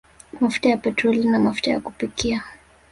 [0.41, 2.43] Mafuta ya petroli na mafuta ya kupikia